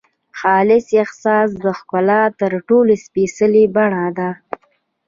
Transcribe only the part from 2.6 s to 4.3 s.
ټولو سپېڅلې بڼه ده.